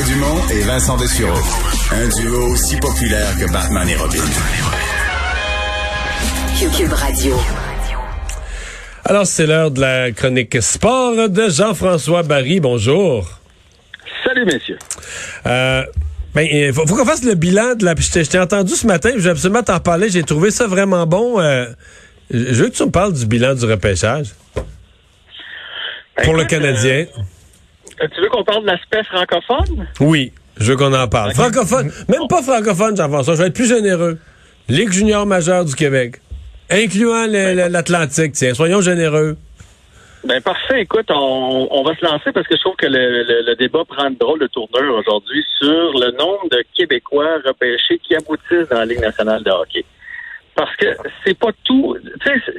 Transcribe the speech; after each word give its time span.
Mario 0.00 0.14
Dumont 0.14 0.48
et 0.50 0.62
Vincent 0.62 0.96
Dessureau. 0.96 1.38
Un 1.92 2.08
duo 2.08 2.52
aussi 2.52 2.76
populaire 2.78 3.36
que 3.38 3.50
Batman 3.52 3.86
et 3.88 3.96
Robin. 3.96 4.22
Cube 6.76 6.92
Radio. 6.92 7.36
Alors, 9.04 9.26
c'est 9.26 9.46
l'heure 9.46 9.70
de 9.70 9.80
la 9.80 10.10
chronique 10.12 10.62
sport 10.62 11.28
de 11.28 11.50
Jean-François 11.50 12.22
Barry. 12.22 12.60
Bonjour. 12.60 13.28
Salut, 14.24 14.46
messieurs. 14.46 14.78
Euh, 15.46 15.84
ben, 16.34 16.46
il 16.50 16.72
faut, 16.72 16.86
faut 16.86 16.96
qu'on 16.96 17.04
fasse 17.04 17.24
le 17.24 17.34
bilan 17.34 17.74
de 17.74 17.84
la. 17.84 17.94
Je 17.98 18.22
t'ai 18.22 18.38
entendu 18.38 18.74
ce 18.76 18.86
matin, 18.86 19.10
je 19.14 19.20
vais 19.20 19.30
absolument 19.30 19.62
t'en 19.62 19.80
parler. 19.80 20.08
J'ai 20.08 20.22
trouvé 20.22 20.50
ça 20.50 20.66
vraiment 20.66 21.06
bon. 21.06 21.40
Euh, 21.40 21.66
je 22.30 22.62
veux 22.62 22.70
que 22.70 22.76
tu 22.76 22.84
me 22.84 22.90
parles 22.90 23.12
du 23.12 23.26
bilan 23.26 23.54
du 23.54 23.66
repêchage. 23.66 24.28
Pour 26.22 26.34
le 26.34 26.40
Écoute, 26.44 26.50
Canadien. 26.50 27.06
euh, 27.18 27.22
tu 28.08 28.20
veux 28.20 28.28
qu'on 28.28 28.44
parle 28.44 28.62
de 28.62 28.66
l'aspect 28.68 29.02
francophone? 29.04 29.86
Oui, 30.00 30.32
je 30.58 30.72
veux 30.72 30.76
qu'on 30.76 30.92
en 30.94 31.08
parle. 31.08 31.32
Francophone, 31.34 31.90
même 32.08 32.26
pas 32.28 32.42
francophone, 32.42 32.96
Jean-François, 32.96 33.34
je 33.34 33.42
vais 33.42 33.48
être 33.48 33.54
plus 33.54 33.68
généreux. 33.68 34.18
Ligue 34.68 34.92
junior 34.92 35.26
majeure 35.26 35.64
du 35.64 35.74
Québec, 35.74 36.20
incluant 36.70 37.26
l'Atlantique, 37.26 38.32
tiens, 38.32 38.54
soyons 38.54 38.80
généreux. 38.80 39.36
Ben 40.22 40.38
parfait. 40.42 40.82
Écoute, 40.82 41.06
on, 41.10 41.66
on 41.70 41.82
va 41.82 41.96
se 41.96 42.04
lancer 42.04 42.30
parce 42.32 42.46
que 42.46 42.54
je 42.54 42.60
trouve 42.60 42.76
que 42.76 42.84
le, 42.86 43.22
le- 43.22 43.42
le 43.46 43.56
débat 43.56 43.84
prend 43.88 44.06
une 44.08 44.16
drôle 44.16 44.38
de 44.38 44.46
tournure 44.48 44.94
aujourd'hui 44.96 45.42
sur 45.58 45.66
le 45.98 46.10
nombre 46.18 46.46
de 46.50 46.62
Québécois 46.76 47.38
repêchés 47.46 47.98
qui 48.06 48.14
aboutissent 48.14 48.68
dans 48.70 48.80
la 48.80 48.84
Ligue 48.84 49.00
nationale 49.00 49.42
de 49.42 49.50
hockey. 49.50 49.82
Parce 50.60 50.76
que 50.76 50.88
c'est 51.24 51.38
pas 51.38 51.52
tout. 51.64 51.96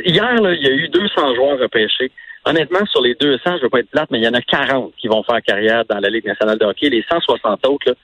Hier, 0.03 0.35
il 0.35 0.63
y 0.63 0.67
a 0.67 0.71
eu 0.71 0.89
200 0.89 1.35
joueurs 1.35 1.59
repêchés. 1.59 2.11
Honnêtement, 2.45 2.83
sur 2.87 2.99
les 2.99 3.13
200, 3.13 3.57
je 3.57 3.61
veux 3.61 3.69
pas 3.69 3.81
être 3.81 3.91
plate, 3.91 4.09
mais 4.09 4.17
il 4.17 4.23
y 4.23 4.27
en 4.27 4.33
a 4.33 4.41
40 4.41 4.91
qui 4.97 5.07
vont 5.07 5.21
faire 5.21 5.39
carrière 5.43 5.85
dans 5.85 5.99
la 5.99 6.09
Ligue 6.09 6.25
nationale 6.25 6.57
de 6.57 6.65
hockey. 6.65 6.89
Les 6.89 7.05
160 7.07 7.63
autres, 7.67 7.95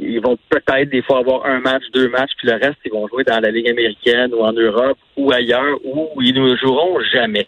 ils 0.00 0.20
vont 0.20 0.36
peut-être 0.48 0.90
des 0.90 1.02
fois 1.02 1.20
avoir 1.20 1.46
un 1.46 1.60
match, 1.60 1.84
deux 1.94 2.08
matchs, 2.08 2.32
puis 2.36 2.48
le 2.48 2.54
reste, 2.54 2.78
ils 2.84 2.90
vont 2.90 3.06
jouer 3.06 3.22
dans 3.22 3.38
la 3.38 3.52
Ligue 3.52 3.68
américaine 3.70 4.34
ou 4.34 4.42
en 4.42 4.52
Europe 4.52 4.98
ou 5.16 5.30
ailleurs 5.30 5.78
où 5.84 6.20
ils 6.20 6.34
ne 6.34 6.56
joueront 6.56 6.98
jamais. 7.12 7.46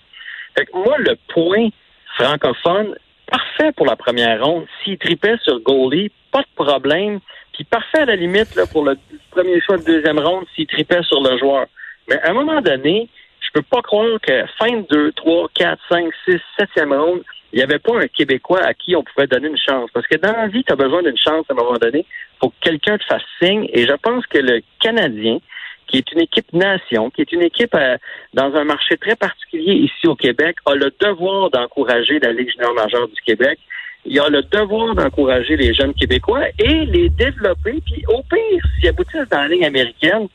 Fait 0.57 0.67
que 0.67 0.77
moi, 0.77 0.97
le 0.99 1.17
point 1.35 1.71
francophone, 2.15 2.95
parfait 3.27 3.73
pour 3.77 3.87
la 3.87 3.97
première 3.97 4.45
ronde. 4.45 4.67
S'il 4.85 4.97
tripait 4.97 5.39
sur 5.43 5.59
goalie, 5.59 6.13
pas 6.31 6.43
de 6.43 6.65
problème. 6.65 7.19
Puis 7.53 7.65
parfait 7.65 8.03
à 8.03 8.05
la 8.05 8.15
limite 8.15 8.57
pour 8.71 8.85
le 8.85 8.95
premier 9.33 9.61
choix 9.61 9.77
de 9.77 9.83
deuxième 9.83 10.21
ronde 10.21 10.45
s'il 10.55 10.69
tripait 10.69 11.03
sur 11.03 11.21
le 11.21 11.37
joueur. 11.37 11.67
Mais 12.11 12.21
à 12.23 12.31
un 12.31 12.35
moment 12.35 12.61
donné, 12.61 13.09
je 13.41 13.49
peux 13.55 13.63
pas 13.63 13.83
croire 13.83 14.21
que 14.21 14.45
fin 14.59 14.79
de 14.79 14.87
2, 14.91 15.13
3, 15.13 15.49
4, 15.55 15.81
5, 15.89 16.13
6, 16.27 16.41
7e 16.59 16.97
ronde, 16.97 17.23
il 17.53 17.57
n'y 17.57 17.63
avait 17.63 17.79
pas 17.79 17.99
un 17.99 18.07
Québécois 18.07 18.61
à 18.65 18.75
qui 18.75 18.95
on 18.95 19.03
pouvait 19.03 19.27
donner 19.27 19.49
une 19.49 19.59
chance. 19.59 19.91
Parce 19.93 20.07
que 20.07 20.17
dans 20.17 20.33
la 20.33 20.49
vie, 20.49 20.63
tu 20.65 20.73
as 20.73 20.77
besoin 20.77 21.03
d'une 21.03 21.17
chance 21.17 21.47
à 21.49 21.53
un 21.53 21.57
moment 21.57 21.79
donné. 21.81 22.05
faut 22.41 22.51
que 22.51 22.55
quelqu'un 22.61 22.99
te 22.99 23.05
fasse 23.05 23.23
signe. 23.43 23.69
Et 23.73 23.87
je 23.87 23.95
pense 23.95 24.27
que 24.27 24.39
le 24.39 24.61
Canadien, 24.81 25.39
qui 25.87 25.99
est 25.99 26.13
une 26.13 26.21
équipe 26.21 26.53
nation, 26.53 27.11
qui 27.11 27.23
est 27.23 27.33
une 27.33 27.43
équipe 27.43 27.75
euh, 27.75 27.97
dans 28.35 28.55
un 28.55 28.65
marché 28.65 28.97
très 28.97 29.17
particulier 29.17 29.75
ici 29.75 30.07
au 30.07 30.15
Québec, 30.15 30.57
a 30.67 30.75
le 30.75 30.93
devoir 31.01 31.51
d'encourager 31.51 32.21
la 32.21 32.33
Ligue 32.33 32.51
junior 32.51 32.75
majeure 32.75 33.09
du 33.09 33.21
Québec. 33.25 33.59
Il 34.05 34.19
a 34.21 34.29
le 34.29 34.43
devoir 34.43 34.95
d'encourager 34.95 35.57
les 35.57 35.75
jeunes 35.75 35.95
Québécois 35.95 36.47
et 36.59 36.87
les 36.87 37.09
développer. 37.09 37.81
Puis 37.85 38.05
au 38.09 38.23
pire, 38.23 38.63
s'ils 38.79 38.89
aboutissent 38.89 39.29
dans 39.29 39.43
la 39.43 39.49
Ligue 39.49 39.65
américaine, 39.65 40.29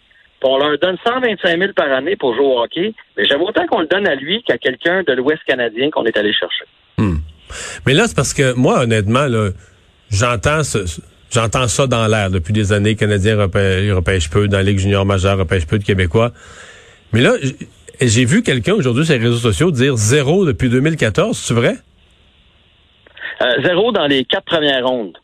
on 0.50 0.58
leur 0.58 0.78
donne 0.80 0.98
125 1.06 1.60
000 1.60 1.74
par 1.76 1.92
année 1.92 2.16
pour 2.16 2.36
jouer 2.36 2.46
au 2.46 2.60
hockey, 2.60 2.94
mais 3.18 3.26
j'aime 3.26 3.42
autant 3.42 3.66
qu'on 3.68 3.82
le 3.82 3.88
donne 3.88 4.08
à 4.08 4.16
lui 4.16 4.44
qu'à 4.44 4.58
quelqu'un 4.58 5.04
de 5.04 5.14
l'Ouest 5.14 5.42
canadien 5.48 5.90
qu'on 5.92 6.06
est 6.06 6.18
allé 6.18 6.34
chercher. 6.34 6.66
Mais 7.86 7.94
là, 7.94 8.08
c'est 8.08 8.16
parce 8.16 8.34
que 8.34 8.54
moi, 8.54 8.82
honnêtement, 8.82 9.28
là, 9.28 9.50
j'entends 10.10 10.64
ce- 10.64 11.00
j'entends 11.32 11.68
ça 11.68 11.88
dans 11.88 12.08
l'air 12.08 12.30
depuis 12.30 12.54
des 12.54 12.74
années. 12.74 12.96
Canadiens 12.96 13.38
repê- 13.38 13.84
ils 13.86 13.94
repêchent 13.94 14.30
peu, 14.30 14.48
dans 14.48 14.58
la 14.58 14.64
Ligue 14.64 14.80
junior 14.80 15.06
majeure, 15.06 15.38
repêchent 15.38 15.68
peu 15.68 15.78
de 15.80 15.84
Québécois. 15.84 16.32
Mais 17.14 17.22
là, 17.22 17.34
j'ai 18.02 18.25
vu 18.25 18.42
quelqu'un 18.44 18.74
aujourd'hui 18.74 19.06
sur 19.06 19.14
les 19.16 19.22
réseaux 19.24 19.38
sociaux 19.38 19.72
dire 19.72 19.96
zéro 19.96 20.46
depuis 20.46 20.69
2014, 20.69 21.38
c'est 21.38 21.53
vrai? 21.53 21.75
Euh, 23.42 23.46
zéro 23.64 23.92
dans 23.92 24.08
les 24.08 24.25
quatre 24.25 24.46
premières 24.46 24.86
rondes. 24.86 25.18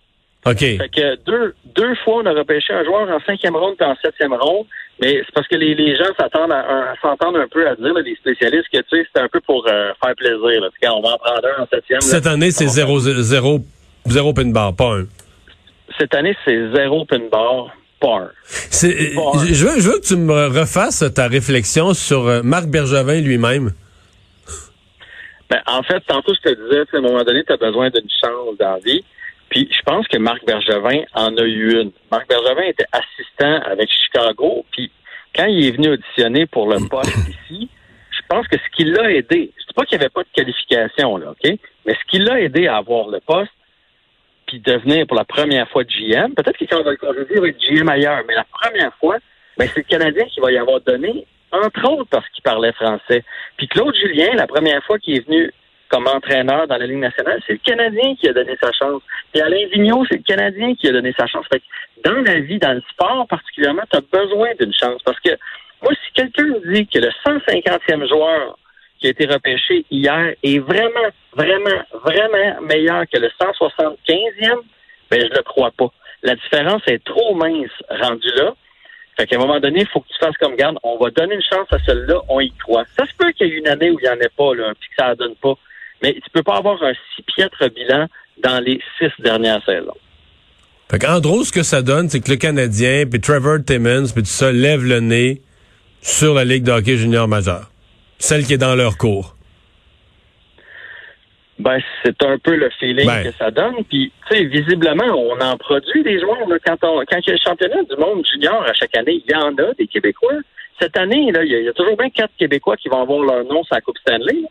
OK. 0.46 0.58
Fait 0.60 0.90
que 0.94 1.16
deux, 1.24 1.54
deux 1.76 1.96
fois, 2.04 2.22
on 2.24 2.26
a 2.26 2.32
repêché 2.34 2.74
un 2.74 2.84
joueur 2.84 3.08
en 3.10 3.20
cinquième 3.26 3.56
ronde 3.56 3.76
et 3.80 3.84
en 3.84 3.96
septième 4.04 4.34
ronde. 4.34 4.66
Mais 5.00 5.22
c'est 5.26 5.34
parce 5.34 5.48
que 5.48 5.56
les, 5.56 5.74
les 5.76 5.96
gens 5.96 6.12
s'attendent 6.20 6.52
à, 6.52 6.60
à- 6.60 6.96
s'entendent 7.02 7.38
un 7.38 7.48
peu 7.48 7.68
à 7.68 7.76
dire, 7.76 7.94
là, 7.94 8.02
les 8.02 8.16
spécialistes, 8.16 8.68
que 8.72 8.78
tu 8.80 8.84
sais, 8.98 9.08
c'est 9.14 9.22
un 9.22 9.28
peu 9.28 9.40
pour 9.42 9.66
euh, 9.68 9.92
faire 10.04 10.16
plaisir. 10.16 10.62
Là. 10.62 10.70
Quand 10.82 10.94
on 10.98 11.02
va 11.02 11.14
en 11.14 11.18
prendre 11.18 11.48
un 11.58 11.64
en 11.64 11.68
septième. 11.68 12.00
là. 12.00 12.06
Cette 12.06 12.28
année, 12.28 12.52
c'est 12.52 12.64
On 12.66 12.68
va- 12.68 12.74
zéro, 12.74 13.00
zéro, 13.00 13.60
zéro 14.08 14.34
pin 14.34 14.46
bar, 14.52 14.76
pas 14.76 14.96
un. 14.98 15.06
Cette 16.00 16.16
année, 16.16 16.36
c'est 16.46 16.74
zéro 16.74 17.06
pin 17.06 17.20
bar, 17.32 17.76
par. 18.00 18.14
Un. 18.22 18.30
je, 18.74 19.66
veux, 19.66 19.80
je 19.80 19.90
veux 19.90 20.00
que 20.00 20.06
tu 20.08 20.16
me 20.16 20.48
refasses 20.60 21.04
ta 21.14 21.28
réflexion 21.28 21.94
sur 21.94 22.28
euh, 22.28 22.42
Marc 22.44 22.66
Bergevin 22.68 23.22
lui-même. 23.22 23.72
Ben, 25.50 25.60
en 25.68 25.84
fait, 25.84 26.00
tantôt, 26.08 26.34
je 26.34 26.50
te 26.50 26.56
disais, 26.64 26.82
à 26.94 26.98
un 26.98 27.02
moment 27.02 27.24
donné, 27.24 27.44
tu 27.46 27.52
as 27.54 27.58
besoin 27.58 27.90
d'une 27.90 28.08
chance 28.24 28.58
dans 28.60 28.72
la 28.74 28.80
vie. 28.80 29.04
Puis 29.52 29.70
je 29.70 29.82
pense 29.84 30.08
que 30.08 30.18
Marc 30.18 30.46
Bergevin 30.46 31.04
en 31.14 31.36
a 31.38 31.44
eu 31.44 31.82
une. 31.82 31.92
Marc 32.10 32.28
Bergevin 32.28 32.64
était 32.64 32.86
assistant 32.92 33.62
avec 33.70 33.90
Chicago. 33.92 34.66
Puis 34.72 34.90
quand 35.36 35.46
il 35.46 35.68
est 35.68 35.72
venu 35.72 35.90
auditionner 35.90 36.46
pour 36.46 36.68
le 36.68 36.88
poste 36.88 37.16
ici, 37.50 37.70
je 38.12 38.22
pense 38.30 38.48
que 38.48 38.58
ce 38.58 38.76
qui 38.76 38.86
l'a 38.86 39.12
aidé, 39.12 39.52
je 39.58 39.68
dis 39.68 39.74
pas 39.76 39.84
qu'il 39.84 39.98
n'y 39.98 40.06
avait 40.06 40.10
pas 40.10 40.24
de 40.24 40.30
qualification, 40.34 41.18
là, 41.18 41.32
OK? 41.32 41.60
Mais 41.86 41.94
ce 41.94 42.10
qui 42.10 42.20
l'a 42.20 42.40
aidé 42.40 42.68
à 42.68 42.78
avoir 42.78 43.10
le 43.10 43.20
poste, 43.20 43.52
puis 44.48 44.60
devenir 44.62 45.06
pour 45.06 45.18
la 45.18 45.26
première 45.26 45.70
fois 45.70 45.84
GM, 45.84 46.34
peut-être 46.34 46.58
que 46.58 46.66
quand 46.66 46.80
on 46.80 46.84
va 46.84 46.92
le 46.92 46.98
conjuguer, 46.98 47.34
il 47.36 47.42
va 47.42 47.48
être 47.50 47.60
GM 47.60 47.90
ailleurs, 47.90 48.24
mais 48.28 48.36
la 48.36 48.46
première 48.46 48.94
fois, 48.96 49.18
ben, 49.58 49.68
c'est 49.68 49.82
le 49.82 49.84
Canadien 49.84 50.26
qui 50.26 50.40
va 50.40 50.52
y 50.52 50.58
avoir 50.58 50.80
donné, 50.80 51.26
entre 51.52 51.92
autres 51.92 52.10
parce 52.10 52.28
qu'il 52.30 52.42
parlait 52.42 52.72
français. 52.72 53.24
Puis 53.58 53.68
Claude 53.68 53.96
Julien, 53.96 54.34
la 54.36 54.48
première 54.48 54.82
fois 54.86 54.98
qu'il 54.98 55.18
est 55.18 55.28
venu 55.28 55.52
comme 55.92 56.08
entraîneur 56.08 56.68
dans 56.68 56.78
la 56.78 56.88
Ligue 56.88 57.00
nationale, 57.00 57.42
c'est 57.46 57.54
le 57.54 57.60
Canadien 57.60 58.16
qui 58.16 58.30
a 58.30 58.34
donné 58.34 58.58
sa 58.64 58.72
chance. 58.72 59.02
Puis 59.34 59.42
Alain 59.42 59.68
Vigneault, 59.74 60.06
c'est 60.10 60.18
le 60.18 60.24
Canadien 60.24 60.74
qui 60.76 60.88
a 60.88 60.94
donné 60.94 61.14
sa 61.18 61.28
chance. 61.28 61.46
Fait 61.52 61.60
que 61.60 62.10
dans 62.10 62.22
la 62.22 62.40
vie, 62.40 62.60
dans 62.60 62.74
le 62.74 62.82
sport 62.92 63.28
particulièrement, 63.28 63.84
tu 63.92 63.98
as 63.98 64.02
besoin 64.02 64.50
d'une 64.58 64.74
chance. 64.74 65.02
Parce 65.04 65.20
que 65.20 65.32
moi, 65.82 65.92
si 65.94 66.14
quelqu'un 66.14 66.46
me 66.46 66.74
dit 66.74 66.88
que 66.88 67.00
le 67.00 67.10
150e 67.26 68.08
joueur 68.08 68.58
qui 69.00 69.08
a 69.08 69.10
été 69.10 69.26
repêché 69.26 69.86
hier 69.92 70.34
est 70.42 70.60
vraiment, 70.60 71.10
vraiment, 71.34 71.84
vraiment 72.06 72.62
meilleur 72.62 73.04
que 73.12 73.20
le 73.20 73.28
175e, 73.28 74.62
ben 75.10 75.22
je 75.22 75.36
le 75.36 75.44
crois 75.44 75.72
pas. 75.72 75.92
La 76.24 76.36
différence 76.36 76.84
est 76.88 77.04
trop 77.04 77.36
mince 77.36 77.72
rendue 77.90 78.32
là. 78.36 78.54
Fait 79.18 79.28
qu'à 79.28 79.36
un 79.36 79.40
moment 79.40 79.60
donné, 79.60 79.82
il 79.82 79.88
faut 79.88 80.00
que 80.00 80.08
tu 80.08 80.18
fasses 80.20 80.38
comme 80.38 80.56
garde. 80.56 80.78
On 80.84 80.98
va 80.98 81.10
donner 81.10 81.36
une 81.36 81.42
chance 81.42 81.68
à 81.72 81.80
celui-là, 81.80 82.22
on 82.30 82.40
y 82.40 82.52
croit. 82.52 82.86
Ça 82.98 83.06
se 83.06 83.14
peut 83.18 83.32
qu'il 83.34 83.48
y 83.48 83.52
ait 83.52 83.58
une 83.58 83.68
année 83.68 83.92
où 83.92 84.00
il 84.00 84.04
n'y 84.04 84.10
en 84.10 84.20
ait 84.20 84.32
pas, 84.38 84.56
là, 84.56 84.72
puis 84.80 84.90
que 84.90 84.96
ça 84.98 85.10
ne 85.10 85.16
donne 85.16 85.36
pas. 85.36 85.56
Mais 86.02 86.14
tu 86.14 86.30
peux 86.34 86.44
pas 86.44 86.58
avoir 86.58 86.82
un 86.84 86.94
si 87.16 87.22
piètre 87.24 87.64
bilan 87.74 88.08
dans 88.44 88.60
les 88.64 88.80
six 88.98 89.12
dernières 89.20 89.64
saisons. 89.66 89.96
Fait 90.90 91.00
qu'en 91.00 91.20
gros, 91.20 91.44
ce 91.44 91.52
que 91.52 91.64
ça 91.64 91.82
donne, 91.82 92.10
c'est 92.10 92.20
que 92.20 92.32
le 92.32 92.38
Canadien, 92.38 93.06
puis 93.10 93.22
Trevor 93.22 93.60
Timmons, 93.66 94.06
puis 94.14 94.24
tout 94.24 94.30
ça, 94.30 94.52
lève 94.52 94.84
le 94.84 95.00
nez 95.00 95.42
sur 96.02 96.34
la 96.34 96.44
Ligue 96.44 96.64
de 96.64 96.72
hockey 96.72 96.98
junior 96.98 97.28
majeure. 97.28 97.70
Celle 98.18 98.44
qui 98.46 98.54
est 98.54 98.58
dans 98.58 98.76
leur 98.76 98.98
cours. 98.98 99.36
Ben, 101.60 101.80
c'est 102.04 102.22
un 102.24 102.38
peu 102.40 102.56
le 102.56 102.70
feeling 102.80 103.06
Ben. 103.06 103.24
que 103.24 103.38
ça 103.38 103.52
donne. 103.52 103.84
Puis, 103.88 104.12
tu 104.30 104.36
sais, 104.36 104.44
visiblement, 104.46 105.06
on 105.16 105.40
en 105.40 105.58
produit 105.58 106.02
des 106.04 106.20
joueurs. 106.20 106.48
Là, 106.50 106.58
quand, 106.66 106.78
on, 106.84 107.00
quand 107.06 107.18
il 107.20 107.28
y 107.28 107.30
a 107.30 107.34
le 107.34 107.40
championnat 107.46 107.84
du 107.84 107.96
monde 107.98 108.26
junior 108.34 108.64
à 108.68 108.74
chaque 108.74 108.98
année, 108.98 109.22
il 109.26 109.32
y 109.32 109.36
en 109.36 109.56
a 109.58 109.74
des 109.78 109.86
Québécois. 109.88 110.34
Cette 110.80 110.98
année, 110.98 111.32
là, 111.32 111.44
il 111.44 111.52
y, 111.52 111.56
a- 111.56 111.60
il 111.60 111.66
y 111.66 111.70
a 111.70 111.74
toujours 111.74 111.96
bien 111.96 112.10
quatre 112.10 112.32
Québécois 112.40 112.78
qui 112.78 112.90
vont 112.90 113.04
avoir 113.04 113.20
leur 113.22 113.44
nom 113.46 113.64
sur 113.64 113.76
la 113.76 113.82
Coupe 113.82 113.98
Stanley. 114.00 114.42
là. 114.42 114.48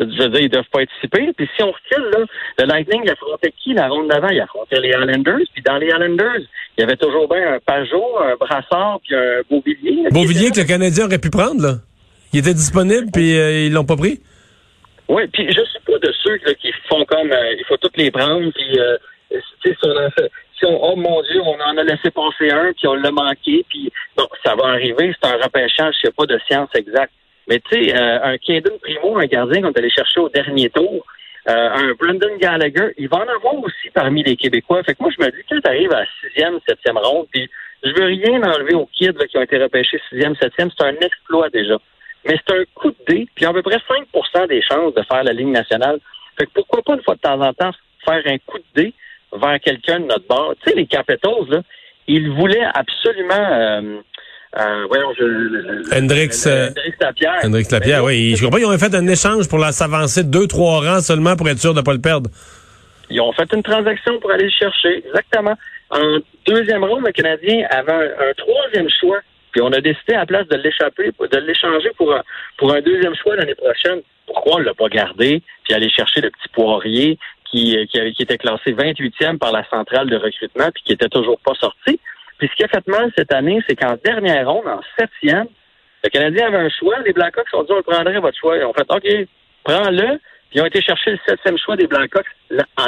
Je 0.00 0.04
veux 0.04 0.28
dire, 0.28 0.40
ils 0.40 0.48
doivent 0.48 0.64
pas 0.72 0.82
être 0.82 0.90
si 1.00 1.08
pires. 1.08 1.32
Puis 1.36 1.48
si 1.56 1.62
on 1.62 1.72
recule, 1.72 2.10
là, 2.12 2.24
le 2.58 2.64
Lightning, 2.66 3.02
il 3.04 3.10
affrontait 3.10 3.52
qui? 3.62 3.74
La 3.74 3.88
ronde 3.88 4.08
d'avant? 4.08 4.28
Il 4.28 4.40
affrontait 4.40 4.80
les 4.80 4.90
Islanders. 4.90 5.46
Puis 5.52 5.62
dans 5.62 5.76
les 5.76 5.88
Islanders, 5.88 6.40
il 6.76 6.80
y 6.80 6.82
avait 6.84 6.96
toujours 6.96 7.28
bien 7.28 7.54
un 7.54 7.58
Pajot, 7.58 8.18
un 8.20 8.36
Brassard, 8.36 9.00
puis 9.04 9.14
un 9.16 9.42
Beauvillier. 9.50 10.08
Beauvillier 10.10 10.50
que 10.50 10.60
le 10.60 10.66
Canadien 10.66 11.06
aurait 11.06 11.18
pu 11.18 11.30
prendre, 11.30 11.60
là. 11.62 11.74
Il 12.32 12.40
était 12.40 12.54
disponible, 12.54 13.06
puis 13.12 13.38
euh, 13.38 13.66
ils 13.66 13.72
l'ont 13.72 13.84
pas 13.86 13.96
pris. 13.96 14.20
Oui, 15.08 15.26
puis 15.32 15.46
je 15.48 15.62
suis 15.64 15.80
pas 15.86 15.98
de 15.98 16.12
ceux 16.22 16.38
là, 16.44 16.54
qui 16.54 16.70
font 16.88 17.04
comme 17.06 17.32
euh, 17.32 17.54
il 17.58 17.64
faut 17.66 17.78
toutes 17.78 17.96
les 17.96 18.10
prendre, 18.10 18.52
puis 18.52 18.78
euh, 18.78 18.96
si 19.64 19.72
on 19.82 19.96
a 19.96 20.10
fait- 20.10 20.30
si 20.58 20.66
on, 20.66 20.78
oh 20.92 20.96
mon 20.96 21.22
Dieu, 21.22 21.40
on 21.42 21.58
en 21.58 21.76
a 21.78 21.82
laissé 21.84 22.10
passer 22.10 22.50
un, 22.50 22.72
puis 22.76 22.86
on 22.86 22.94
l'a 22.94 23.10
manqué, 23.10 23.64
puis 23.70 23.90
bon, 24.16 24.26
ça 24.44 24.54
va 24.54 24.68
arriver, 24.68 25.14
c'est 25.20 25.28
un 25.30 25.42
repêchage, 25.42 25.94
je 26.02 26.08
sais 26.08 26.12
pas 26.14 26.26
de 26.26 26.38
science 26.46 26.68
exacte. 26.74 27.12
Mais 27.48 27.60
tu 27.60 27.82
sais, 27.82 27.96
euh, 27.96 28.22
un 28.22 28.38
Caden 28.38 28.78
Primo, 28.78 29.18
un 29.18 29.26
gardien 29.26 29.62
qu'on 29.62 29.72
est 29.72 29.78
allé 29.78 29.90
chercher 29.90 30.20
au 30.20 30.28
dernier 30.28 30.68
tour, 30.68 31.04
euh, 31.48 31.70
un 31.70 31.94
Brendan 31.94 32.36
Gallagher, 32.38 32.92
il 32.98 33.08
va 33.08 33.18
en 33.18 33.28
avoir 33.28 33.54
aussi 33.54 33.88
parmi 33.94 34.22
les 34.22 34.36
Québécois. 34.36 34.82
Fait 34.82 34.94
que 34.94 35.02
moi, 35.02 35.10
je 35.16 35.24
me 35.24 35.30
dis, 35.30 35.38
quand 35.48 35.58
tu 35.58 35.68
arrives 35.68 35.92
à 35.94 36.04
sixième, 36.20 36.58
septième 36.68 36.98
ronde, 36.98 37.26
puis 37.32 37.48
je 37.82 37.90
veux 37.90 38.04
rien 38.04 38.42
enlever 38.42 38.74
aux 38.74 38.86
kids 38.92 39.12
là, 39.18 39.26
qui 39.26 39.38
ont 39.38 39.42
été 39.42 39.56
repêchés 39.56 39.98
sixième, 40.10 40.36
septième, 40.36 40.70
c'est 40.76 40.86
un 40.86 40.96
exploit 40.96 41.48
déjà. 41.48 41.78
Mais 42.26 42.36
c'est 42.36 42.54
un 42.54 42.64
coup 42.74 42.90
de 42.90 42.96
dé, 43.06 43.26
puis 43.34 43.46
à 43.46 43.52
peu 43.52 43.62
près 43.62 43.76
5% 43.76 44.46
des 44.48 44.60
chances 44.60 44.92
de 44.92 45.02
faire 45.04 45.24
la 45.24 45.32
Ligue 45.32 45.48
nationale. 45.48 46.00
Fait 46.38 46.44
que 46.44 46.50
pourquoi 46.54 46.82
pas 46.82 46.94
une 46.94 47.02
fois 47.02 47.14
de 47.14 47.20
temps 47.20 47.40
en 47.40 47.52
temps 47.54 47.70
faire 48.04 48.22
un 48.26 48.38
coup 48.38 48.58
de 48.58 48.82
dé, 48.82 48.94
vers 49.32 49.58
quelqu'un 49.60 50.00
de 50.00 50.06
notre 50.06 50.26
bord? 50.26 50.54
Tu 50.62 50.70
sais, 50.70 50.76
les 50.76 50.86
Capitals, 50.86 51.48
là, 51.48 51.62
ils 52.06 52.30
voulaient 52.30 52.66
absolument... 52.74 53.48
Euh, 53.52 54.00
euh, 54.58 54.86
voyons, 54.88 55.12
je, 55.16 55.96
Hendrix, 55.96 56.30
euh, 56.46 56.70
Hendrix 56.70 56.94
Lapierre. 57.00 57.40
Hendrix 57.44 57.66
Lapierre, 57.70 58.04
oui. 58.04 58.34
Je 58.36 58.44
comprends, 58.44 58.58
ils 58.58 58.66
ont 58.66 58.76
fait 58.76 58.94
un 58.94 59.06
échange 59.06 59.48
pour 59.48 59.58
la 59.58 59.70
s'avancer 59.70 60.24
de 60.24 60.30
deux, 60.30 60.48
trois 60.48 60.80
rangs 60.80 61.00
seulement 61.00 61.36
pour 61.36 61.48
être 61.48 61.60
sûr 61.60 61.74
de 61.74 61.78
ne 61.78 61.84
pas 61.84 61.92
le 61.92 62.00
perdre. 62.00 62.28
Ils 63.08 63.20
ont 63.20 63.32
fait 63.32 63.48
une 63.52 63.62
transaction 63.62 64.18
pour 64.18 64.32
aller 64.32 64.44
le 64.44 64.50
chercher, 64.50 65.04
exactement. 65.06 65.54
En 65.90 66.18
deuxième 66.46 66.82
ronde, 66.82 67.04
le 67.06 67.12
Canadien 67.12 67.66
avait 67.70 67.92
un, 67.92 68.34
troisième 68.36 68.88
choix. 69.00 69.20
Puis 69.52 69.62
on 69.62 69.72
a 69.72 69.80
décidé 69.80 70.14
à 70.14 70.18
la 70.18 70.26
place 70.26 70.48
de 70.48 70.56
l'échapper, 70.56 71.10
de 71.18 71.38
l'échanger 71.38 71.90
pour 71.96 72.12
un, 72.12 72.22
pour 72.58 72.74
un 72.74 72.80
deuxième 72.80 73.14
choix 73.14 73.36
l'année 73.36 73.54
prochaine. 73.54 74.00
Pourquoi 74.26 74.56
on 74.56 74.58
l'a 74.58 74.74
pas 74.74 74.88
gardé 74.88 75.40
puis 75.64 75.72
aller 75.72 75.88
chercher 75.88 76.20
le 76.20 76.30
petit 76.30 76.48
poirier 76.52 77.18
qui, 77.50 77.78
qui, 77.90 77.98
avait, 77.98 78.12
qui 78.12 78.22
était 78.24 78.36
classé 78.36 78.72
28e 78.72 79.38
par 79.38 79.52
la 79.52 79.64
centrale 79.70 80.10
de 80.10 80.16
recrutement 80.16 80.68
puis 80.74 80.82
qui 80.84 80.92
était 80.92 81.08
toujours 81.08 81.38
pas 81.40 81.54
sorti? 81.54 81.98
Puis 82.38 82.48
ce 82.48 82.54
qui 82.56 82.64
a 82.64 82.68
fait 82.68 82.86
mal 82.86 83.10
cette 83.16 83.32
année, 83.32 83.60
c'est 83.68 83.76
qu'en 83.76 83.96
dernière 84.02 84.48
ronde, 84.48 84.66
en 84.66 84.80
septième, 84.98 85.46
le 86.04 86.08
Canadien 86.10 86.46
avait 86.46 86.58
un 86.58 86.68
choix. 86.68 87.00
Les 87.04 87.12
Blackhawks 87.12 87.52
ont 87.52 87.64
dit 87.64 87.72
on 87.72 87.82
prendrait 87.82 88.20
votre 88.20 88.38
choix. 88.38 88.56
Ils 88.56 88.64
ont 88.64 88.72
fait 88.72 88.86
OK, 88.88 89.28
prends-le. 89.64 90.18
Puis 90.50 90.58
ils 90.58 90.62
ont 90.62 90.66
été 90.66 90.80
chercher 90.80 91.10
le 91.10 91.18
septième 91.26 91.58
choix 91.58 91.76
des 91.76 91.86
Blackhawks 91.86 92.26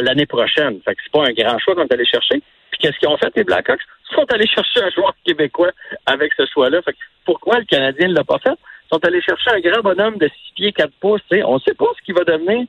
l'année 0.01 0.27
prochaine. 0.27 0.81
Fait 0.85 0.95
que 0.95 1.01
c'est 1.03 1.13
pas 1.13 1.25
un 1.27 1.33
grand 1.33 1.59
choix 1.59 1.75
qu'on 1.75 1.85
est 1.85 1.93
allé 1.93 2.07
chercher. 2.07 2.41
Puis 2.71 2.81
qu'est-ce 2.81 2.99
qu'ils 2.99 3.09
ont 3.09 3.19
fait, 3.19 3.33
les 3.37 3.45
Blackhawks? 3.45 3.81
Ils 4.11 4.15
sont 4.15 4.33
allés 4.33 4.47
chercher 4.47 4.83
un 4.83 4.91
joueur 4.91 5.15
québécois 5.25 5.73
avec 6.07 6.33
ce 6.35 6.47
choix-là. 6.47 6.81
Fait 6.83 6.93
que 6.93 6.99
pourquoi 7.25 7.59
le 7.59 7.65
Canadien 7.65 8.09
ne 8.09 8.15
l'a 8.15 8.25
pas 8.25 8.39
fait? 8.39 8.55
Ils 8.55 8.95
sont 8.95 9.05
allés 9.05 9.21
chercher 9.21 9.51
un 9.51 9.61
grand 9.61 9.83
bonhomme 9.83 10.17
de 10.19 10.29
6 10.29 10.53
pieds 10.55 10.73
4 10.73 10.93
pouces. 11.01 11.21
On 11.45 11.57
ne 11.57 11.61
sait 11.61 11.75
pas 11.75 11.87
ce 11.99 12.03
qu'il 12.05 12.15
va 12.15 12.25
devenir. 12.25 12.67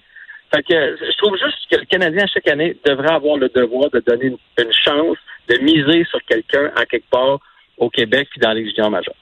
Fait 0.54 0.64
que 0.64 0.74
je 0.74 1.18
trouve 1.18 1.38
juste 1.38 1.58
que 1.72 1.78
le 1.78 1.86
Canadien, 1.86 2.26
chaque 2.34 2.48
année, 2.48 2.76
devrait 2.86 3.14
avoir 3.14 3.38
le 3.38 3.50
devoir 3.50 3.90
de 3.90 4.04
donner 4.06 4.26
une, 4.58 4.74
chance, 4.86 5.18
de 5.48 5.58
miser 5.60 6.06
sur 6.10 6.20
quelqu'un 6.28 6.72
à 6.76 6.86
quelque 6.86 7.10
part 7.10 7.40
au 7.78 7.90
Québec 7.90 8.28
puis 8.30 8.40
dans 8.40 8.52
les 8.52 8.70
juniors 8.70 8.92
majeurs. 8.92 9.16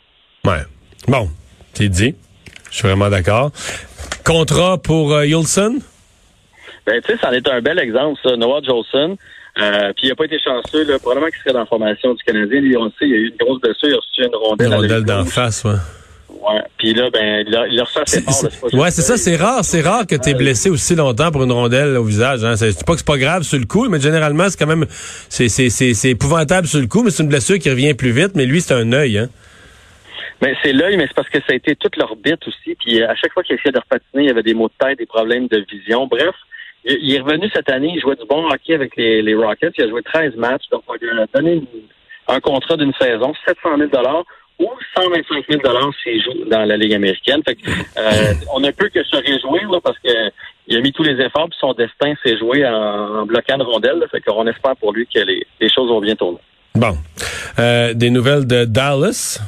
Ouais. 0.44 0.64
Bon, 1.08 1.30
c'est 1.74 1.90
dit. 1.90 2.16
Je 2.72 2.76
suis 2.76 2.88
vraiment 2.88 3.10
d'accord. 3.10 3.52
Contrat 4.26 4.78
pour 4.78 5.14
euh, 5.14 5.26
Ben, 6.86 7.02
tu 7.02 7.12
sais, 7.12 7.18
ça 7.20 7.30
en 7.30 7.34
est 7.34 7.48
un 7.48 7.62
bel 7.62 7.80
exemple, 7.80 8.20
ça. 8.24 8.36
Noah 8.36 8.62
Jolson. 8.64 9.18
Euh, 9.60 9.92
puis 9.94 10.08
il 10.08 10.10
n'a 10.10 10.16
pas 10.16 10.26
été 10.26 10.40
chanceux, 10.40 10.84
là. 10.86 11.00
Probablement 11.00 11.28
qu'il 11.28 11.40
serait 11.40 11.54
dans 11.54 11.60
la 11.60 11.66
formation 11.66 12.14
du 12.14 12.24
Canadien. 12.24 12.62
Lui, 12.62 12.78
on 12.78 12.86
le 12.86 12.92
sait, 12.92 13.06
il 13.06 13.10
y 13.10 13.14
a 13.14 13.18
eu 13.18 13.30
une 13.30 13.38
grosse 13.38 13.60
blessure, 13.60 13.90
il 13.90 13.94
a 13.94 13.98
reçu 13.98 14.24
une 14.24 14.36
rondelle. 14.36 14.68
Une 14.68 14.74
rondelle 14.74 15.04
d'en 15.04 15.26
face, 15.26 15.64
ouais. 15.64 15.78
Ouais. 16.54 16.62
Puis 16.78 16.94
là, 16.94 17.10
ben, 17.12 17.46
il 17.48 17.80
assez 17.80 18.22
fort. 18.22 18.74
Ouais, 18.74 18.92
c'est 18.92 19.02
ça, 19.02 19.18
c'est 19.18 19.36
rare, 19.36 19.64
c'est 19.64 19.82
rare 19.82 20.08
que 20.08 20.16
tu 20.16 20.30
es 20.30 20.34
blessé 20.34 20.70
aussi 20.70 20.96
longtemps 20.96 21.32
pour 21.32 21.44
une 21.44 21.52
rondelle 21.52 21.98
au 21.98 22.04
visage. 22.04 22.44
Hein. 22.44 22.56
C'est 22.56 22.86
pas 22.86 22.94
que 22.94 23.00
c'est 23.00 23.08
pas 23.08 23.18
grave 23.18 23.44
sur 23.44 23.60
le 23.60 23.66
coup, 23.66 23.88
mais 23.90 24.00
généralement, 24.00 24.50
c'est 24.50 24.58
quand 24.58 24.68
même, 24.68 24.86
c'est, 24.90 25.50
c'est, 25.50 25.70
c'est, 25.70 25.94
c'est 25.94 26.10
épouvantable 26.10 26.68
sur 26.68 26.80
le 26.80 26.88
coup, 26.88 27.04
mais 27.04 27.12
c'est 27.12 27.24
une 27.24 27.30
blessure 27.30 27.60
qui 27.60 27.70
revient 27.70 27.94
plus 27.94 28.12
vite. 28.12 28.32
Mais 28.36 28.46
lui, 28.46 28.62
c'est 28.62 28.74
un 28.74 28.92
œil, 28.94 29.18
hein. 29.18 29.30
Mais 30.42 30.56
c'est 30.64 30.72
l'œil, 30.72 30.96
mais 30.96 31.06
c'est 31.08 31.16
parce 31.16 31.30
que 31.30 31.40
ça 31.40 31.52
a 31.52 31.56
été 31.56 31.76
toute 31.76 31.98
l'orbite 31.98 32.48
aussi. 32.48 32.76
Puis 32.80 33.04
à 33.04 33.14
chaque 33.16 33.34
fois 33.34 33.44
qu'il 33.44 33.56
essayait 33.56 33.74
de 33.74 33.80
repatiner, 33.80 34.24
il 34.24 34.28
y 34.28 34.32
avait 34.32 34.44
des 34.44 34.54
maux 34.54 34.70
de 34.70 34.74
tête, 34.86 34.98
des 34.98 35.06
problèmes 35.06 35.48
de 35.48 35.66
vision. 35.70 36.08
Bref, 36.08 36.34
il 36.86 37.14
est 37.14 37.20
revenu 37.20 37.50
cette 37.54 37.70
année, 37.70 37.92
il 37.94 38.02
jouait 38.02 38.16
du 38.16 38.26
bon 38.26 38.48
hockey 38.48 38.74
avec 38.74 38.96
les, 38.96 39.22
les 39.22 39.36
Rockets. 39.36 39.74
Il 39.78 39.84
a 39.84 39.90
joué 39.90 40.02
13 40.02 40.36
matchs, 40.38 40.70
donc 40.72 40.84
on 40.88 40.94
lui 40.94 41.10
a 41.10 41.26
donné 41.34 41.62
un 42.28 42.40
contrat 42.40 42.78
d'une 42.78 42.94
saison, 42.94 43.34
700 43.46 43.78
000 43.78 43.90
ou 44.60 44.70
125 44.96 45.46
000 45.50 45.62
s'il 46.04 46.22
joue 46.22 46.46
dans 46.50 46.66
la 46.66 46.78
Ligue 46.78 46.94
américaine. 46.94 47.42
Fait 47.46 47.56
que, 47.56 47.70
euh, 47.70 48.34
on 48.54 48.60
ne 48.60 48.72
peut 48.72 48.90
que 48.90 49.04
se 49.04 49.16
réjouir 49.16 49.70
là, 49.72 49.80
parce 49.82 49.98
que 50.00 50.10
il 50.68 50.78
a 50.78 50.82
mis 50.82 50.92
tous 50.92 51.04
les 51.04 51.20
efforts, 51.24 51.50
puis 51.50 51.58
son 51.60 51.74
destin 51.74 52.14
s'est 52.24 52.38
joué 52.38 52.66
en, 52.68 53.26
bloquant 53.26 53.58
de 53.58 53.64
rondelles. 53.64 53.98
Là, 53.98 54.08
fait 54.12 54.22
qu'on 54.22 54.46
espère 54.46 54.76
pour 54.76 54.94
lui 54.94 55.08
que 55.08 55.20
les, 55.20 55.46
les 55.60 55.70
choses 55.70 55.90
vont 55.90 56.02
bien 56.02 56.16
tourner. 56.16 56.40
Bon. 56.76 56.96
Euh, 57.58 57.94
des 57.94 58.12
nouvelles 58.12 58.46
de 58.46 58.66
Dallas? 58.66 59.42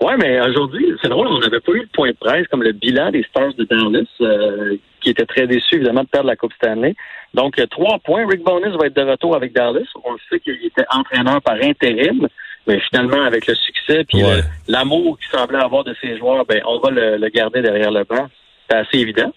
Oui, 0.00 0.12
mais 0.18 0.40
aujourd'hui, 0.40 0.94
c'est 1.02 1.08
drôle, 1.08 1.26
on 1.26 1.40
n'avait 1.40 1.60
pas 1.60 1.72
eu 1.72 1.80
le 1.80 1.88
point 1.92 2.10
de 2.10 2.16
presse 2.16 2.46
comme 2.48 2.62
le 2.62 2.72
bilan 2.72 3.10
des 3.10 3.24
Stars 3.24 3.54
de 3.54 3.64
Dallas, 3.64 4.06
euh, 4.20 4.76
qui 5.00 5.10
était 5.10 5.26
très 5.26 5.46
déçu, 5.46 5.76
évidemment, 5.76 6.04
de 6.04 6.08
perdre 6.08 6.28
la 6.28 6.36
Coupe 6.36 6.52
année. 6.62 6.94
Donc, 7.34 7.60
trois 7.70 7.98
points. 7.98 8.26
Rick 8.26 8.42
Bonis 8.42 8.76
va 8.78 8.86
être 8.86 8.96
de 8.96 9.02
retour 9.02 9.36
avec 9.36 9.52
Dallas. 9.52 9.86
On 10.04 10.16
sait 10.30 10.40
qu'il 10.40 10.54
était 10.64 10.86
entraîneur 10.90 11.42
par 11.42 11.56
intérim, 11.62 12.28
mais 12.68 12.78
finalement, 12.80 13.22
avec 13.22 13.46
le 13.46 13.54
succès 13.54 14.04
puis 14.04 14.22
l'amour 14.68 15.18
qu'il 15.18 15.38
semblait 15.38 15.58
avoir 15.58 15.84
de 15.84 15.94
ses 16.00 16.18
joueurs, 16.18 16.44
ben, 16.44 16.60
on 16.66 16.78
va 16.78 16.90
le, 16.90 17.28
garder 17.30 17.62
derrière 17.62 17.90
le 17.90 18.04
banc. 18.04 18.28
C'est 18.68 18.76
assez 18.76 18.98
évident. 18.98 19.32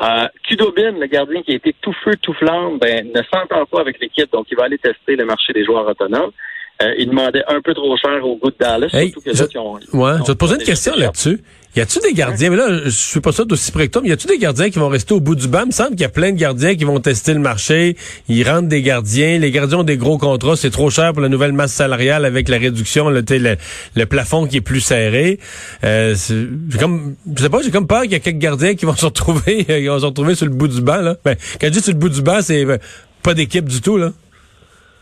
Euh, 0.00 0.28
Kudobin, 0.42 0.92
le 0.92 1.06
gardien 1.06 1.42
qui 1.42 1.52
a 1.52 1.54
été 1.54 1.74
tout 1.80 1.94
feu, 2.04 2.16
tout 2.20 2.34
flamme, 2.34 2.78
ben, 2.78 3.10
ne 3.14 3.22
s'entend 3.32 3.64
pas 3.66 3.80
avec 3.80 4.00
l'équipe, 4.00 4.30
donc 4.32 4.46
il 4.50 4.56
va 4.56 4.64
aller 4.64 4.78
tester 4.78 5.16
le 5.16 5.24
marché 5.24 5.52
des 5.52 5.64
joueurs 5.64 5.86
autonomes. 5.86 6.32
Euh, 6.80 6.94
il 6.96 7.08
demandait 7.08 7.42
un 7.48 7.60
peu 7.60 7.74
trop 7.74 7.96
cher 7.96 8.24
au 8.24 8.36
goût 8.36 8.50
de 8.50 8.56
Dallas. 8.60 8.88
surtout 8.88 9.20
que 9.20 9.34
je, 9.34 9.58
ont, 9.58 9.74
ouais, 9.74 10.12
je 10.18 10.18
vais 10.18 10.24
te 10.24 10.32
poser 10.32 10.54
une 10.54 10.62
question 10.62 10.94
là-dessus. 10.96 11.40
Y 11.76 11.80
a-tu 11.80 11.98
des 12.00 12.12
gardiens, 12.12 12.50
mais 12.50 12.56
là, 12.56 12.84
je 12.84 12.90
suis 12.90 13.20
pas 13.20 13.30
sûr 13.30 13.46
d'aussi 13.46 13.72
près 13.72 13.88
que 13.88 13.92
toi, 13.92 14.02
mais 14.02 14.08
y 14.08 14.12
a-tu 14.12 14.26
des 14.26 14.38
gardiens 14.38 14.70
qui 14.70 14.78
vont 14.78 14.88
rester 14.88 15.12
au 15.12 15.20
bout 15.20 15.34
du 15.34 15.48
banc? 15.48 15.60
Il 15.62 15.66
me 15.66 15.72
semble 15.72 15.90
qu'il 15.90 16.00
y 16.00 16.04
a 16.04 16.08
plein 16.08 16.32
de 16.32 16.38
gardiens 16.38 16.76
qui 16.76 16.84
vont 16.84 16.98
tester 16.98 17.34
le 17.34 17.40
marché. 17.40 17.96
Ils 18.28 18.48
rentrent 18.48 18.68
des 18.68 18.80
gardiens. 18.82 19.38
Les 19.38 19.50
gardiens 19.50 19.78
ont 19.78 19.84
des 19.84 19.96
gros 19.96 20.18
contrats. 20.18 20.56
C'est 20.56 20.70
trop 20.70 20.88
cher 20.88 21.12
pour 21.12 21.20
la 21.20 21.28
nouvelle 21.28 21.52
masse 21.52 21.72
salariale 21.72 22.24
avec 22.24 22.48
la 22.48 22.58
réduction, 22.58 23.10
le, 23.10 23.22
le, 23.28 23.56
le 23.94 24.06
plafond 24.06 24.46
qui 24.46 24.56
est 24.56 24.60
plus 24.60 24.80
serré. 24.80 25.38
Euh, 25.84 26.14
j'ai 26.16 26.78
comme, 26.78 27.16
je 27.36 27.42
sais 27.42 27.50
pas, 27.50 27.60
j'ai 27.62 27.70
comme 27.70 27.86
peur 27.86 28.02
qu'il 28.02 28.12
y 28.12 28.16
a 28.16 28.20
quelques 28.20 28.38
gardiens 28.38 28.74
qui 28.74 28.86
vont 28.86 28.96
se 28.96 29.04
retrouver, 29.04 29.64
qui 29.66 29.86
vont 29.86 29.98
se 29.98 30.06
retrouver 30.06 30.34
sur 30.36 30.46
le 30.46 30.52
bout 30.52 30.68
du 30.68 30.80
banc, 30.80 31.00
là. 31.00 31.16
Ben, 31.24 31.36
quand 31.60 31.66
je 31.66 31.72
dis 31.72 31.82
sur 31.82 31.92
le 31.92 31.98
bout 31.98 32.08
du 32.08 32.22
banc, 32.22 32.38
c'est 32.40 32.64
euh, 32.64 32.78
pas 33.22 33.34
d'équipe 33.34 33.66
du 33.66 33.80
tout, 33.80 33.98
là. 33.98 34.12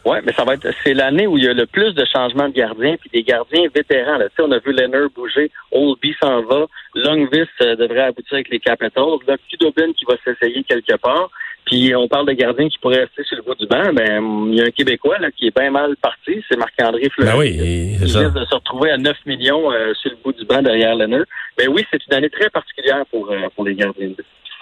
Oui, 0.07 0.19
mais 0.25 0.33
ça 0.35 0.45
va 0.45 0.55
être 0.55 0.69
c'est 0.85 0.95
l'année 0.95 1.27
où 1.27 1.37
il 1.37 1.45
y 1.45 1.49
a 1.49 1.53
le 1.53 1.67
plus 1.67 1.93
de 1.93 2.05
changements 2.05 2.49
de 2.49 2.55
gardiens, 2.55 2.95
puis 2.97 3.11
des 3.13 3.25
gardiens 3.25 3.65
vétérans. 3.75 4.19
Là. 4.19 4.29
Tu 4.29 4.37
sais, 4.37 4.43
on 4.49 4.53
a 4.53 4.59
vu 4.61 4.73
Leonard 4.73 5.11
bouger, 5.13 5.51
Oldby 5.73 6.15
s'en 6.23 6.43
va, 6.43 6.67
Longvis 6.95 7.49
euh, 7.61 7.75
devrait 7.75 8.03
aboutir 8.03 8.35
avec 8.35 8.49
les 8.49 8.61
Capitals, 8.61 9.19
là, 9.27 9.37
Kudobin 9.51 9.93
qui 9.95 10.05
va 10.05 10.15
s'essayer 10.25 10.63
quelque 10.63 10.97
part. 10.99 11.29
Puis 11.65 11.93
on 11.97 12.07
parle 12.07 12.29
de 12.29 12.35
gardiens 12.35 12.69
qui 12.69 12.79
pourraient 12.79 13.01
rester 13.01 13.25
sur 13.25 13.37
le 13.37 13.43
bout 13.43 13.57
du 13.57 13.67
banc. 13.67 13.93
Ben, 13.93 14.49
il 14.53 14.55
y 14.55 14.61
a 14.61 14.67
un 14.67 14.71
Québécois 14.71 15.19
là, 15.19 15.33
qui 15.33 15.49
est 15.49 15.59
bien 15.59 15.73
mal 15.73 15.97
parti, 15.97 16.41
c'est 16.49 16.57
Marc-André 16.57 17.09
Fleury. 17.11 17.33
Ben 17.33 17.39
oui, 17.39 17.97
il 18.01 18.05
risque 18.05 18.33
de 18.33 18.45
se 18.45 18.55
retrouver 18.55 18.93
à 18.93 18.99
9 18.99 19.17
millions 19.27 19.73
euh, 19.73 19.93
sur 19.95 20.13
le 20.13 20.19
bout 20.23 20.33
du 20.33 20.45
banc 20.45 20.63
derrière 20.63 20.95
Leonard. 20.95 21.27
Mais 21.59 21.67
ben 21.67 21.73
oui, 21.75 21.85
c'est 21.91 21.99
une 22.07 22.15
année 22.15 22.31
très 22.31 22.49
particulière 22.51 23.05
pour, 23.11 23.29
euh, 23.33 23.49
pour 23.57 23.65
les 23.65 23.75
gardiens. 23.75 24.11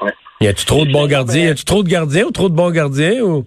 Ouais. 0.00 0.12
Y 0.40 0.46
a-tu 0.46 0.64
trop 0.64 0.86
de 0.86 0.90
bons 0.90 1.06
gardiens? 1.06 1.48
Y 1.48 1.50
a-tu 1.50 1.64
trop 1.66 1.82
de 1.82 1.88
gardiens 1.90 2.24
ou 2.24 2.30
trop 2.30 2.48
de 2.48 2.54
bons 2.54 2.70
gardiens? 2.70 3.20
Ou... 3.20 3.44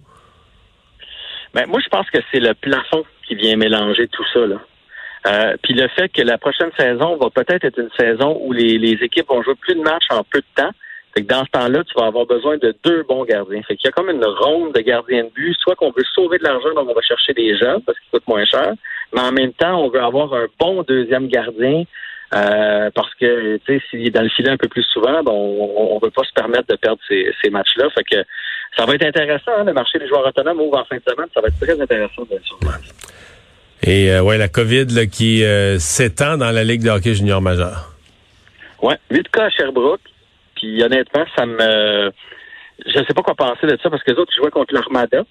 Ben, 1.54 1.66
moi, 1.68 1.80
je 1.84 1.89
pense 1.89 2.10
que 2.10 2.20
c'est 2.32 2.39
le 2.39 2.54
plafond 2.54 3.04
qui 3.27 3.36
vient 3.36 3.56
mélanger 3.58 4.08
tout 4.08 4.25
ça. 4.34 4.46
Là. 4.46 4.58
Euh, 5.27 5.58
puis 5.62 5.74
le 5.74 5.88
fait 5.89 6.10
que 6.10 6.22
la 6.22 6.38
prochaine 6.38 6.72
saison 6.77 7.18
va 7.18 7.30
peut-être 7.30 7.66
être 7.66 7.80
une 7.80 7.89
saison 7.98 8.39
où 8.42 8.54
les, 8.54 8.77
les 8.77 9.04
équipes 9.04 9.27
vont 9.27 9.42
jouer 9.42 9.56
plus 9.56 9.75
de 9.75 9.82
matchs 9.82 10.08
en 10.10 10.24
peu 10.24 10.39
de 10.39 10.46
temps. 10.56 10.72
Fait 11.13 11.24
que 11.24 11.27
dans 11.27 11.44
ce 11.46 11.50
temps-là, 11.51 11.84
tu 11.84 12.00
vas 12.00 12.08
avoir 12.08 12.25
besoin 12.25 12.58
de 12.58 12.75
deux 12.84 13.04
bons 13.04 13.25
gardiens. 13.25 13.62
Fait 13.63 13.75
qu'il 13.75 13.88
y 13.88 13.89
a 13.89 13.92
comme 13.92 14.10
une 14.10 14.24
ronde 14.24 14.74
de 14.74 14.82
gardiens 14.82 15.24
de 15.24 15.30
but. 15.30 15.56
Soit 15.60 15.75
qu'on 15.75 15.92
veut 15.92 16.04
sauver 16.13 16.38
de 16.38 16.44
l'argent, 16.44 16.74
donc 16.75 16.89
on 16.89 16.94
va 16.94 17.01
chercher 17.01 17.34
des 17.34 17.58
gens 17.58 17.80
parce 17.86 17.98
qu'ils 18.00 18.10
coûtent 18.12 18.27
moins 18.27 18.46
cher. 18.46 18.74
Mais 19.13 19.22
en 19.22 19.32
même 19.32 19.54
temps, 19.54 19.84
on 19.84 19.89
veut 19.89 20.01
avoir 20.01 20.34
un 20.34 20.46
bon 20.60 20.84
deuxième 20.84 21.27
gardien. 21.27 21.84
Euh, 22.34 22.89
parce 22.93 23.13
que 23.15 23.57
tu 23.57 23.63
sais, 23.65 23.81
s'il 23.89 24.07
est 24.07 24.12
dans 24.12 24.22
le 24.22 24.29
filet 24.29 24.50
un 24.50 24.57
peu 24.57 24.67
plus 24.67 24.84
souvent, 24.84 25.24
ben, 25.24 25.31
on 25.31 25.96
ne 25.96 26.05
veut 26.05 26.12
pas 26.12 26.24
se 26.24 26.34
permettre 26.34 26.67
de 26.67 26.75
perdre 26.75 27.00
ces, 27.07 27.34
ces 27.41 27.50
matchs-là. 27.50 27.89
Fait 27.91 28.03
que 28.03 28.24
ça 28.75 28.86
va 28.86 28.96
être 28.96 29.05
intéressant, 29.05 29.51
hein, 29.57 29.63
le 29.63 29.74
marché 29.74 29.98
des 29.98 30.07
joueurs 30.07 30.27
autonomes 30.27 30.60
ouvre 30.60 30.77
en 30.77 30.86
fin 30.86 30.98
de 30.98 31.03
semaine. 31.07 31.27
Ça 31.34 31.39
va 31.39 31.48
être 31.48 31.60
très 31.60 31.79
intéressant 31.79 32.24
de 32.24 33.89
Et 33.89 34.12
euh, 34.12 34.22
ouais, 34.22 34.38
la 34.38 34.50
COVID 34.50 34.88
là, 34.88 35.05
qui 35.05 35.43
euh, 35.46 35.79
s'étend 35.79 36.38
dans 36.38 36.51
la 36.51 36.65
Ligue 36.65 36.84
de 36.84 36.89
hockey 36.89 37.13
junior 37.13 37.41
majeur. 37.41 37.93
Oui, 38.81 38.96
huit 39.10 39.29
cas 39.29 39.46
à 39.46 39.50
Sherbrooke. 39.50 40.01
Puis 40.55 40.84
honnêtement, 40.84 41.25
ça 41.36 41.46
me 41.46 42.12
je 42.86 42.91
sais 42.91 43.13
pas 43.13 43.24
quoi 43.24 43.36
penser 43.36 43.65
de 43.67 43.77
ça 43.81 43.89
parce 43.89 44.03
que 44.03 44.12
les 44.12 44.17
autres 44.17 44.34
jouaient 44.36 44.51
contre 44.51 44.74
l'Armada. 44.74 45.24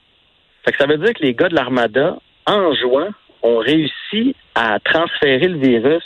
Fait 0.64 0.72
que 0.72 0.78
ça 0.78 0.86
veut 0.86 0.98
dire 0.98 1.12
que 1.14 1.22
les 1.22 1.34
gars 1.34 1.48
de 1.48 1.54
l'Armada, 1.54 2.16
en 2.46 2.74
jouant, 2.74 3.08
ont 3.42 3.58
réussi 3.58 4.34
à 4.54 4.78
transférer 4.80 5.46
le 5.46 5.58
virus 5.58 6.02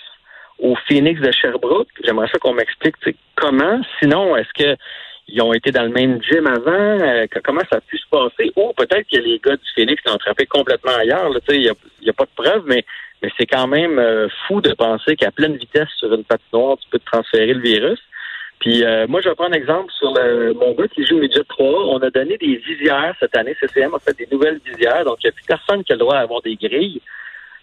au 0.60 0.76
Phoenix 0.86 1.20
de 1.20 1.32
Sherbrooke. 1.32 1.88
J'aimerais 2.04 2.28
ça 2.28 2.38
qu'on 2.38 2.54
m'explique 2.54 2.96
comment. 3.36 3.80
Sinon, 4.00 4.36
est-ce 4.36 4.52
que 4.52 4.76
ils 5.32 5.40
ont 5.42 5.52
été 5.52 5.70
dans 5.70 5.84
le 5.84 5.90
même 5.90 6.20
gym 6.22 6.46
avant? 6.46 6.72
Euh, 6.72 7.26
comment 7.44 7.62
ça 7.70 7.78
a 7.78 7.80
pu 7.80 7.96
se 7.98 8.08
passer? 8.10 8.52
Ou 8.56 8.72
peut-être 8.76 9.06
que 9.10 9.18
les 9.18 9.38
gars 9.38 9.56
du 9.56 9.70
Phoenix 9.74 10.02
ont 10.06 10.14
attrapé 10.14 10.46
complètement 10.46 10.94
ailleurs. 10.96 11.30
Il 11.48 11.60
n'y 11.60 11.68
a, 11.68 11.74
y 12.02 12.10
a, 12.10 12.12
pas 12.12 12.24
de 12.24 12.42
preuve, 12.42 12.64
mais, 12.66 12.84
c'est 13.38 13.46
quand 13.46 13.66
même 13.66 13.98
euh, 13.98 14.28
fou 14.46 14.60
de 14.60 14.72
penser 14.72 15.14
qu'à 15.14 15.30
pleine 15.30 15.56
vitesse 15.56 15.90
sur 15.98 16.12
une 16.12 16.24
patinoire, 16.24 16.78
tu 16.78 16.88
peux 16.90 16.98
te 16.98 17.04
transférer 17.04 17.52
le 17.52 17.60
virus. 17.60 17.98
Puis 18.60 18.84
euh, 18.84 19.06
moi, 19.08 19.20
je 19.20 19.28
vais 19.28 19.34
prendre 19.34 19.54
un 19.54 19.58
exemple 19.58 19.92
sur 19.98 20.12
le, 20.14 20.52
mon 20.54 20.72
gars 20.72 20.88
qui 20.88 21.04
joue 21.06 21.18
Midget 21.18 21.44
3. 21.48 21.66
On 21.66 21.98
a 21.98 22.10
donné 22.10 22.36
des 22.38 22.56
visières 22.56 23.14
cette 23.20 23.36
année. 23.36 23.56
CCM 23.60 23.94
a 23.94 23.98
fait 23.98 24.16
des 24.16 24.28
nouvelles 24.32 24.60
visières. 24.64 25.04
Donc, 25.04 25.18
il 25.22 25.26
n'y 25.26 25.30
a 25.30 25.32
plus 25.32 25.44
personne 25.46 25.84
qui 25.84 25.92
a 25.92 25.96
le 25.96 26.00
droit 26.00 26.14
d'avoir 26.14 26.42
des 26.42 26.56
grilles. 26.56 27.00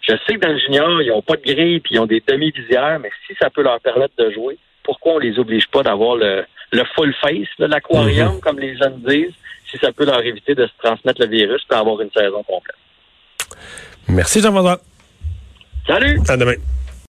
Je 0.08 0.14
sais 0.26 0.34
que 0.36 0.40
dans 0.40 0.52
le 0.52 0.58
junior, 0.58 1.02
ils 1.02 1.08
n'ont 1.08 1.22
pas 1.22 1.36
de 1.36 1.42
grilles 1.42 1.80
puis 1.80 1.94
ils 1.96 1.98
ont 1.98 2.06
des 2.06 2.22
demi-visières, 2.26 2.98
mais 3.00 3.10
si 3.26 3.34
ça 3.40 3.50
peut 3.50 3.62
leur 3.62 3.78
permettre 3.80 4.14
de 4.18 4.30
jouer, 4.32 4.56
pourquoi 4.82 5.14
on 5.14 5.18
les 5.18 5.38
oblige 5.38 5.66
pas 5.68 5.82
d'avoir 5.82 6.16
le, 6.16 6.44
le 6.72 6.82
full 6.94 7.14
face 7.20 7.46
de 7.58 7.66
l'aquarium, 7.66 8.34
Mhm. 8.34 8.40
comme 8.40 8.58
les 8.58 8.76
jeunes 8.76 9.02
disent, 9.06 9.34
si 9.70 9.76
ça 9.78 9.92
peut 9.92 10.06
leur 10.06 10.24
éviter 10.24 10.54
de 10.54 10.66
se 10.66 10.72
transmettre 10.82 11.20
le 11.20 11.28
virus 11.28 11.62
pour 11.68 11.76
avoir 11.78 12.00
une 12.00 12.10
saison 12.10 12.42
complète. 12.42 12.76
Merci 14.08 14.40
Jean-François. 14.40 14.80
Salut! 15.86 16.18
À 16.28 16.36
demain. 16.36 16.54